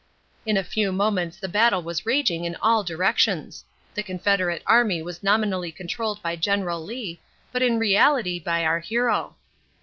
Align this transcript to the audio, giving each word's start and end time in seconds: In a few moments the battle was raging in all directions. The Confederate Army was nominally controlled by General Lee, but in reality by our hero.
In 0.47 0.57
a 0.57 0.63
few 0.63 0.91
moments 0.91 1.37
the 1.37 1.47
battle 1.47 1.83
was 1.83 2.07
raging 2.07 2.43
in 2.43 2.55
all 2.55 2.83
directions. 2.83 3.63
The 3.93 4.01
Confederate 4.01 4.63
Army 4.65 5.03
was 5.03 5.21
nominally 5.21 5.71
controlled 5.71 6.23
by 6.23 6.37
General 6.37 6.83
Lee, 6.83 7.19
but 7.51 7.61
in 7.61 7.77
reality 7.77 8.39
by 8.39 8.65
our 8.65 8.79
hero. 8.79 9.35